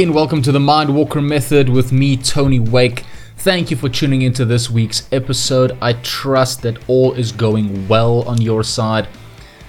[0.00, 3.04] And welcome to the Mindwalker Method with me, Tony Wake.
[3.36, 5.76] Thank you for tuning into this week's episode.
[5.82, 9.08] I trust that all is going well on your side,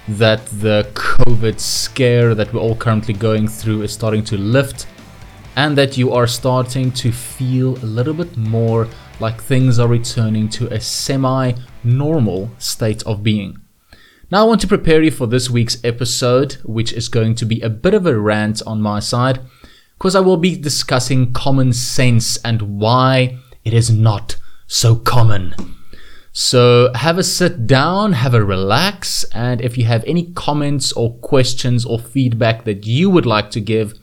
[0.07, 4.87] that the COVID scare that we're all currently going through is starting to lift,
[5.57, 8.87] and that you are starting to feel a little bit more
[9.19, 11.51] like things are returning to a semi
[11.83, 13.57] normal state of being.
[14.31, 17.59] Now, I want to prepare you for this week's episode, which is going to be
[17.59, 19.41] a bit of a rant on my side,
[20.01, 25.53] because I will be discussing common sense and why it is not so common.
[26.31, 31.13] So have a sit down, have a relax, and if you have any comments or
[31.19, 33.93] questions or feedback that you would like to give,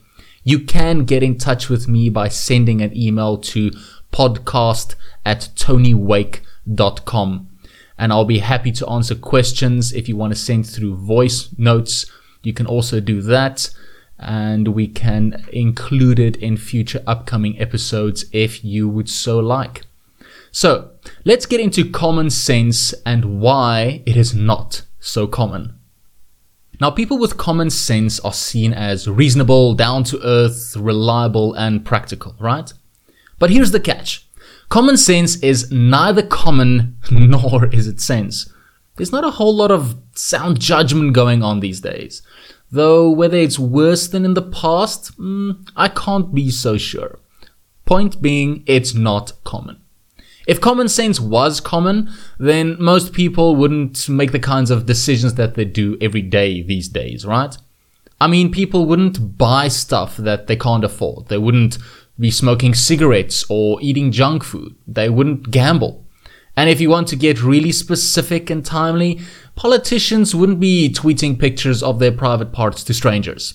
[0.45, 3.73] you can get in touch with me by sending an email to
[4.13, 4.95] podcast
[5.27, 7.49] at tonywake.com.
[7.99, 12.07] And I'll be happy to answer questions if you want to send through voice notes.
[12.45, 13.69] You can also do that
[14.19, 19.83] and we can include it in future upcoming episodes if you would so like.
[20.51, 20.91] So,
[21.25, 25.79] let's get into common sense and why it is not so common.
[26.81, 32.37] Now, people with common sense are seen as reasonable, down to earth, reliable, and practical,
[32.39, 32.73] right?
[33.39, 34.25] But here's the catch
[34.69, 38.53] common sense is neither common nor is it sense.
[38.97, 42.23] There's not a whole lot of sound judgment going on these days.
[42.71, 47.19] Though whether it's worse than in the past, mm, I can't be so sure.
[47.87, 49.81] Point being, it's not common.
[50.47, 55.55] If common sense was common, then most people wouldn't make the kinds of decisions that
[55.55, 57.57] they do every day these days, right?
[58.21, 61.29] I mean, people wouldn't buy stuff that they can't afford.
[61.29, 61.79] They wouldn't
[62.19, 64.75] be smoking cigarettes or eating junk food.
[64.87, 66.05] They wouldn't gamble.
[66.57, 69.21] And if you want to get really specific and timely,
[69.59, 73.55] politicians wouldn't be tweeting pictures of their private parts to strangers.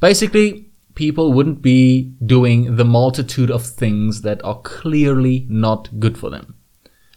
[0.00, 6.30] Basically, people wouldn't be doing the multitude of things that are clearly not good for
[6.30, 6.54] them.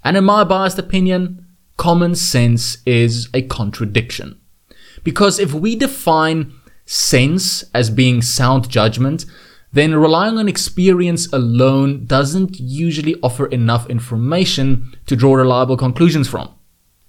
[0.04, 1.46] And in my biased opinion,
[1.78, 4.42] common sense is a contradiction.
[5.06, 6.52] Because if we define
[6.86, 9.24] sense as being sound judgment,
[9.72, 16.54] then relying on experience alone doesn't usually offer enough information to draw reliable conclusions from.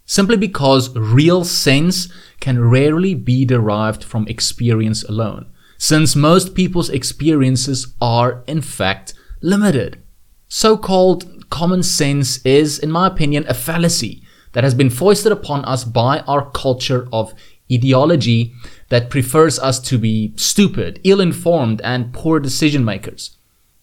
[0.06, 2.08] Simply because real sense
[2.40, 5.46] can rarely be derived from experience alone,
[5.78, 10.00] since most people's experiences are, in fact, limited.
[10.48, 14.22] So called common sense is, in my opinion, a fallacy
[14.52, 17.34] that has been foisted upon us by our culture of
[17.70, 18.54] ideology
[18.88, 23.36] that prefers us to be stupid, ill informed, and poor decision makers.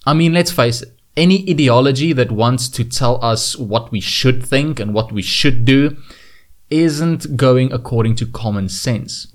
[0.06, 4.44] I mean, let's face it, any ideology that wants to tell us what we should
[4.44, 5.98] think and what we should do
[6.70, 9.28] isn't going according to common sense.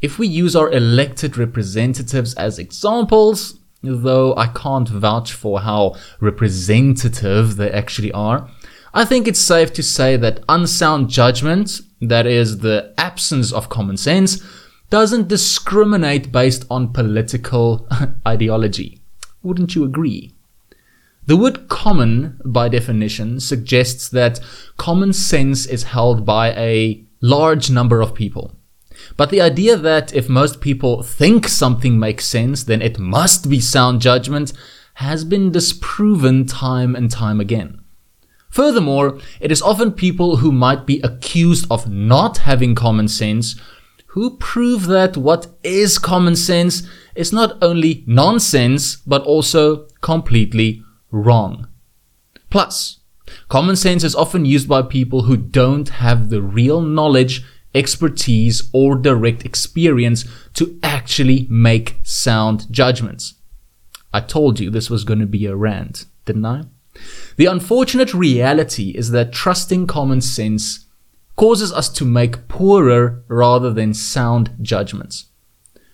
[0.00, 7.56] If we use our elected representatives as examples, though I can't vouch for how representative
[7.56, 8.48] they actually are,
[8.94, 13.96] I think it's safe to say that unsound judgment, that is, the absence of common
[13.96, 14.42] sense,
[14.90, 17.86] doesn't discriminate based on political
[18.26, 19.00] ideology.
[19.42, 20.34] Wouldn't you agree?
[21.28, 24.40] The word common, by definition, suggests that
[24.78, 28.56] common sense is held by a large number of people.
[29.18, 33.60] But the idea that if most people think something makes sense, then it must be
[33.60, 34.54] sound judgment
[34.94, 37.82] has been disproven time and time again.
[38.48, 43.54] Furthermore, it is often people who might be accused of not having common sense
[44.12, 51.68] who prove that what is common sense is not only nonsense, but also completely wrong.
[52.50, 53.00] Plus,
[53.48, 58.96] common sense is often used by people who don't have the real knowledge, expertise, or
[58.96, 60.24] direct experience
[60.54, 63.34] to actually make sound judgments.
[64.12, 66.62] I told you this was going to be a rant, didn't I?
[67.36, 70.86] The unfortunate reality is that trusting common sense
[71.36, 75.26] causes us to make poorer rather than sound judgments.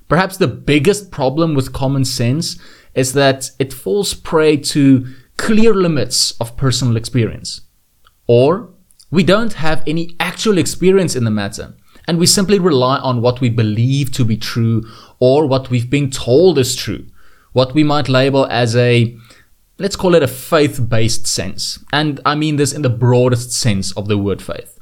[0.08, 2.58] Perhaps the biggest problem with common sense
[2.94, 5.06] is that it falls prey to
[5.36, 7.62] clear limits of personal experience.
[8.26, 8.70] Or
[9.10, 11.74] we don't have any actual experience in the matter,
[12.06, 14.84] and we simply rely on what we believe to be true
[15.18, 17.06] or what we've been told is true,
[17.52, 19.16] what we might label as a
[19.78, 21.82] let's call it a faith based sense.
[21.92, 24.78] And I mean this in the broadest sense of the word faith.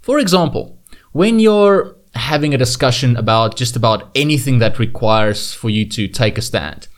[0.00, 0.78] For example,
[1.12, 6.36] when you're having a discussion about just about anything that requires for you to take
[6.36, 6.88] a stand,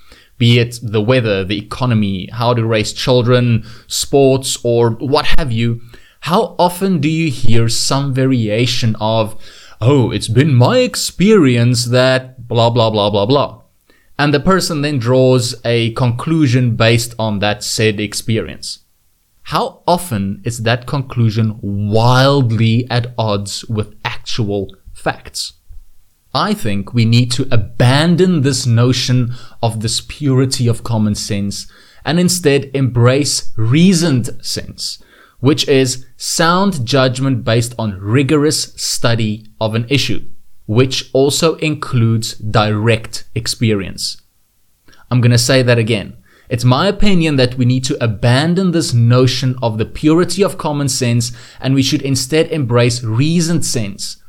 [0.45, 5.81] be it the weather, the economy, how to raise children, sports, or what have you,
[6.21, 9.41] how often do you hear some variation of,
[9.81, 13.63] oh, it's been my experience that blah, blah, blah, blah, blah.
[14.19, 18.81] And the person then draws a conclusion based on that said experience.
[19.45, 25.55] How often is that conclusion wildly at odds with actual facts?
[26.35, 31.71] I think we need to abandon this notion of this purity of common sense
[32.05, 35.01] and instead embrace reasoned sense,
[35.39, 40.27] which is sound judgment based on rigorous study of an issue,
[40.67, 44.21] which also includes direct experience.
[45.13, 46.17] I'm going to say that again.
[46.49, 50.89] It's my opinion that we need to abandon this notion of the purity of common
[50.89, 54.23] sense and we should instead embrace reasoned sense,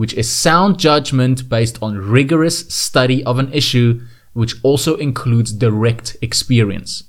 [0.00, 4.00] which is sound judgment based on rigorous study of an issue,
[4.32, 7.04] which also includes direct experience.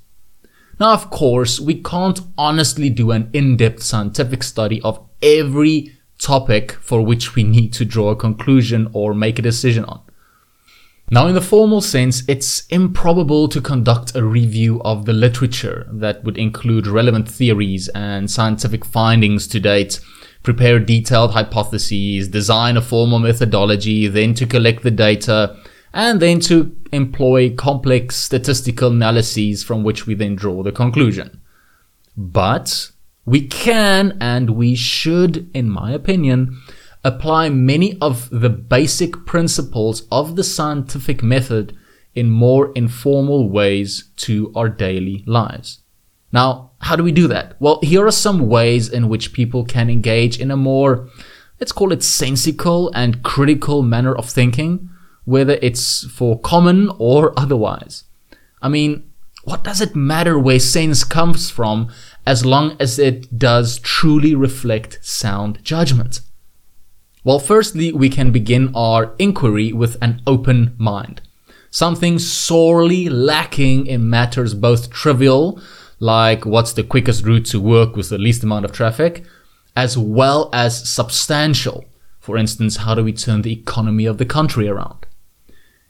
[0.77, 7.01] Now, of course, we can't honestly do an in-depth scientific study of every topic for
[7.01, 10.01] which we need to draw a conclusion or make a decision on.
[11.09, 16.25] Now, in the formal sense, it's improbable to conduct a review of the literature that
[16.25, 20.01] would include relevant theories and scientific findings to date,
[20.43, 25.55] prepare detailed hypotheses, design a formal methodology, then to collect the data,
[25.93, 31.41] and then to employ complex statistical analyses from which we then draw the conclusion.
[32.17, 32.91] But
[33.25, 36.59] we can and we should, in my opinion,
[37.03, 41.77] apply many of the basic principles of the scientific method
[42.13, 45.79] in more informal ways to our daily lives.
[46.31, 47.55] Now, how do we do that?
[47.59, 51.07] Well, here are some ways in which people can engage in a more,
[51.59, 54.89] let's call it sensical and critical manner of thinking,
[55.25, 58.05] whether it's for common or otherwise.
[58.61, 59.11] I mean,
[59.43, 61.91] what does it matter where sense comes from
[62.25, 66.21] as long as it does truly reflect sound judgment?
[67.23, 71.21] Well, firstly, we can begin our inquiry with an open mind.
[71.69, 75.61] Something sorely lacking in matters both trivial,
[76.01, 79.23] like what's the quickest route to work with the least amount of traffic,
[79.73, 81.85] as well as substantial.
[82.19, 85.05] For instance, how do we turn the economy of the country around?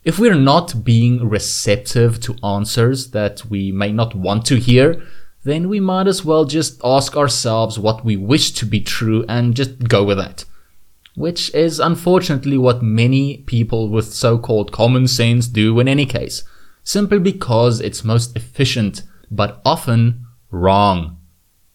[0.04, 5.02] If we're not being receptive to answers that we may not want to hear,
[5.42, 9.56] then we might as well just ask ourselves what we wish to be true and
[9.56, 10.44] just go with that
[11.14, 16.42] which is unfortunately what many people with so-called common sense do in any case,
[16.82, 19.02] simply because it's most efficient,
[19.32, 21.18] but often wrong.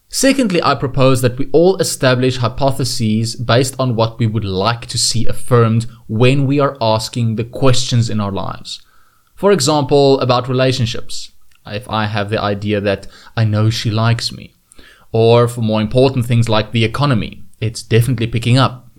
[0.09, 4.97] Secondly, I propose that we all establish hypotheses based on what we would like to
[4.97, 8.81] see affirmed when we are asking the questions in our lives.
[9.35, 11.31] For example, about relationships.
[11.65, 14.53] If I have the idea that I know she likes me.
[15.11, 17.43] Or for more important things like the economy.
[17.59, 18.89] It's definitely picking up.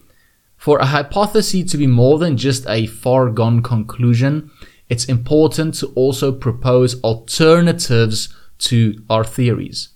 [0.59, 4.51] For a hypothesis to be more than just a far gone conclusion,
[4.89, 9.91] it's important to also propose alternatives to our theories.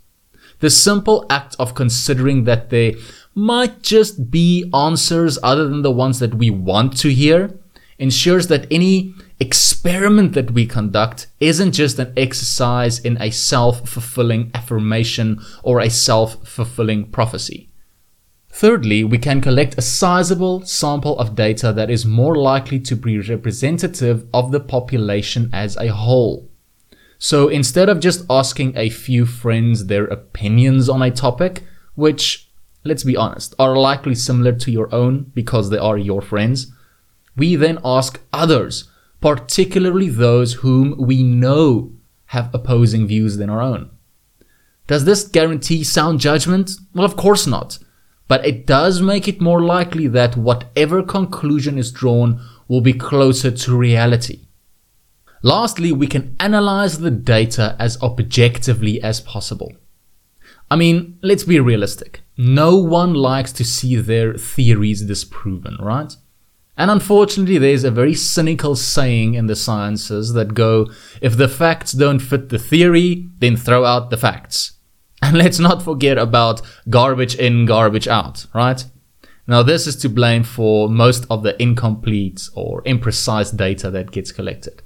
[0.61, 2.93] The simple act of considering that there
[3.35, 7.59] might just be answers other than the ones that we want to hear
[7.99, 14.51] ensures that any experiment that we conduct isn't just an exercise in a self fulfilling
[14.55, 17.71] affirmation or a self fulfilling prophecy.
[18.51, 23.19] Thirdly, we can collect a sizable sample of data that is more likely to be
[23.19, 26.52] representative of the population as a whole.
[27.23, 31.63] So instead of just asking a few friends their opinions on a topic,
[31.95, 32.51] which,
[32.83, 36.73] let's be honest, are likely similar to your own because they are your friends,
[37.37, 41.93] we then ask others, particularly those whom we know
[42.35, 43.91] have opposing views than our own.
[44.89, 46.73] Does this guarantee sound judgment?
[46.93, 47.79] Well, of course not
[48.33, 53.51] but it does make it more likely that whatever conclusion is drawn will be closer
[53.51, 54.41] to reality.
[55.43, 59.73] Lastly, we can analyze the data as objectively as possible.
[60.71, 62.23] I mean, let's be realistic.
[62.39, 66.15] No one likes to see their theories disproven, right?
[66.79, 70.87] And unfortunately, there's a very cynical saying in the sciences that go,
[71.21, 74.73] if the facts don't fit the theory, then throw out the facts.
[75.25, 78.85] And let's not forget about garbage in, garbage out, right?
[79.47, 84.33] Now, this is to blame for most of the incomplete or imprecise data that gets
[84.33, 84.83] collected.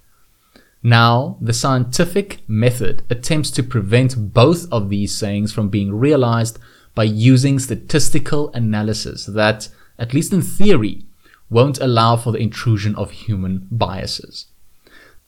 [0.86, 6.60] Now, the scientific method attempts to prevent both of these sayings from being realized
[6.94, 11.06] by using statistical analysis that, at least in theory,
[11.50, 14.46] won't allow for the intrusion of human biases.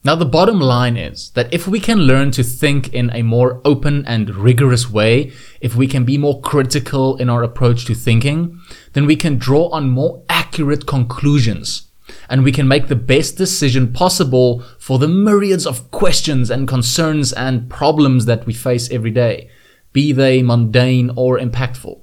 [0.05, 3.61] Now, the bottom line is that if we can learn to think in a more
[3.65, 8.61] open and rigorous way, if we can be more critical in our approach to thinking,
[8.93, 11.88] then we can draw on more accurate conclusions
[12.29, 17.33] and we can make the best decision possible for the myriads of questions and concerns
[17.33, 19.51] and problems that we face every day,
[19.93, 22.01] be they mundane or impactful.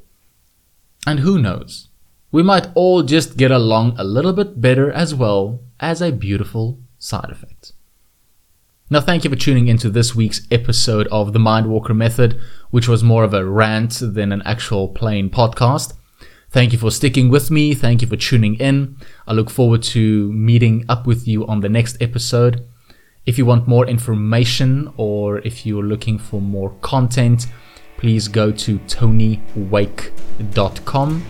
[1.06, 1.90] And who knows?
[2.32, 6.80] We might all just get along a little bit better as well as a beautiful
[6.98, 7.74] side effect.
[8.90, 12.40] Now, thank you for tuning into this week's episode of the Mindwalker Method,
[12.70, 15.94] which was more of a rant than an actual plain podcast.
[16.50, 17.74] Thank you for sticking with me.
[17.74, 18.96] Thank you for tuning in.
[19.28, 22.66] I look forward to meeting up with you on the next episode.
[23.26, 27.48] If you want more information or if you're looking for more content,
[27.98, 31.26] please go to tonywake.com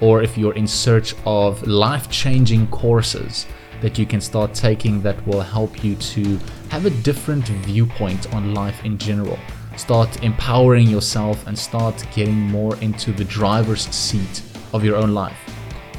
[0.00, 3.46] or if you're in search of life changing courses
[3.80, 8.54] that you can start taking that will help you to have a different viewpoint on
[8.54, 9.38] life in general.
[9.76, 15.38] Start empowering yourself and start getting more into the driver's seat of your own life,